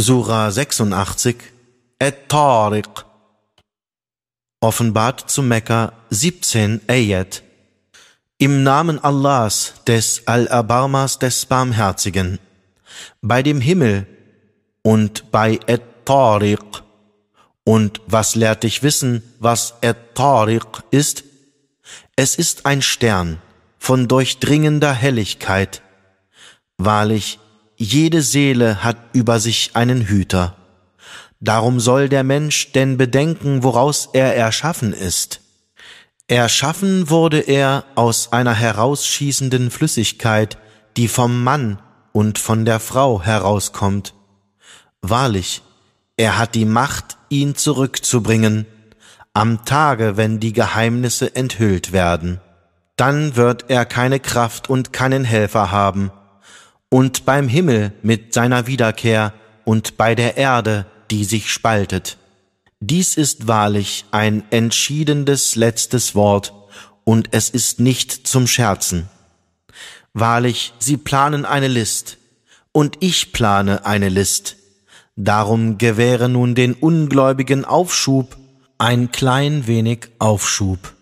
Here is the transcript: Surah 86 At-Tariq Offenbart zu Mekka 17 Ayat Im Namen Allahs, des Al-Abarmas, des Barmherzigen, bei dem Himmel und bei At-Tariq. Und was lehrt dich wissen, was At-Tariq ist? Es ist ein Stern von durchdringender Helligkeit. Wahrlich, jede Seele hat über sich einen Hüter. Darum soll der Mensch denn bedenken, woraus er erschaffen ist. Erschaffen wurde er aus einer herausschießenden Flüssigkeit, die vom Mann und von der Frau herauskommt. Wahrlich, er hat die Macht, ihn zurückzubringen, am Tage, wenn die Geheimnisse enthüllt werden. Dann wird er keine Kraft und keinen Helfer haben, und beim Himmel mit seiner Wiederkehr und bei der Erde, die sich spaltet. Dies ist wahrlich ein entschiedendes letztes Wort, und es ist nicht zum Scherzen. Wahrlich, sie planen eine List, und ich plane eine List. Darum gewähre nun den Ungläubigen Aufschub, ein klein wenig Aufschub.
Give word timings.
Surah 0.00 0.52
86 0.52 1.34
At-Tariq 1.98 3.04
Offenbart 4.60 5.28
zu 5.28 5.42
Mekka 5.42 5.92
17 6.10 6.82
Ayat 6.86 7.42
Im 8.38 8.62
Namen 8.62 9.02
Allahs, 9.02 9.74
des 9.88 10.22
Al-Abarmas, 10.28 11.18
des 11.18 11.46
Barmherzigen, 11.46 12.38
bei 13.22 13.42
dem 13.42 13.60
Himmel 13.60 14.06
und 14.82 15.32
bei 15.32 15.58
At-Tariq. 15.66 16.84
Und 17.64 18.00
was 18.06 18.36
lehrt 18.36 18.62
dich 18.62 18.84
wissen, 18.84 19.24
was 19.40 19.82
At-Tariq 19.82 20.84
ist? 20.92 21.24
Es 22.14 22.36
ist 22.36 22.66
ein 22.66 22.82
Stern 22.82 23.42
von 23.80 24.06
durchdringender 24.06 24.92
Helligkeit. 24.92 25.82
Wahrlich, 26.76 27.40
jede 27.78 28.22
Seele 28.22 28.82
hat 28.82 28.96
über 29.12 29.38
sich 29.38 29.70
einen 29.74 30.02
Hüter. 30.02 30.56
Darum 31.38 31.78
soll 31.78 32.08
der 32.08 32.24
Mensch 32.24 32.72
denn 32.72 32.96
bedenken, 32.96 33.62
woraus 33.62 34.08
er 34.12 34.34
erschaffen 34.34 34.92
ist. 34.92 35.40
Erschaffen 36.26 37.08
wurde 37.08 37.38
er 37.38 37.84
aus 37.94 38.32
einer 38.32 38.52
herausschießenden 38.52 39.70
Flüssigkeit, 39.70 40.58
die 40.96 41.06
vom 41.06 41.44
Mann 41.44 41.80
und 42.10 42.40
von 42.40 42.64
der 42.64 42.80
Frau 42.80 43.22
herauskommt. 43.22 44.12
Wahrlich, 45.00 45.62
er 46.16 46.36
hat 46.36 46.56
die 46.56 46.64
Macht, 46.64 47.16
ihn 47.28 47.54
zurückzubringen, 47.54 48.66
am 49.34 49.64
Tage, 49.64 50.16
wenn 50.16 50.40
die 50.40 50.52
Geheimnisse 50.52 51.36
enthüllt 51.36 51.92
werden. 51.92 52.40
Dann 52.96 53.36
wird 53.36 53.66
er 53.68 53.84
keine 53.84 54.18
Kraft 54.18 54.68
und 54.68 54.92
keinen 54.92 55.22
Helfer 55.22 55.70
haben, 55.70 56.10
und 56.90 57.24
beim 57.24 57.48
Himmel 57.48 57.92
mit 58.02 58.32
seiner 58.32 58.66
Wiederkehr 58.66 59.34
und 59.64 59.96
bei 59.96 60.14
der 60.14 60.36
Erde, 60.36 60.86
die 61.10 61.24
sich 61.24 61.50
spaltet. 61.50 62.16
Dies 62.80 63.16
ist 63.16 63.48
wahrlich 63.48 64.04
ein 64.10 64.44
entschiedendes 64.50 65.56
letztes 65.56 66.14
Wort, 66.14 66.54
und 67.04 67.30
es 67.32 67.48
ist 67.48 67.80
nicht 67.80 68.26
zum 68.26 68.46
Scherzen. 68.46 69.08
Wahrlich, 70.12 70.74
sie 70.78 70.98
planen 70.98 71.44
eine 71.44 71.68
List, 71.68 72.18
und 72.72 72.98
ich 73.00 73.32
plane 73.32 73.86
eine 73.86 74.10
List. 74.10 74.56
Darum 75.16 75.78
gewähre 75.78 76.28
nun 76.28 76.54
den 76.54 76.74
Ungläubigen 76.74 77.64
Aufschub, 77.64 78.36
ein 78.78 79.10
klein 79.10 79.66
wenig 79.66 80.10
Aufschub. 80.18 80.94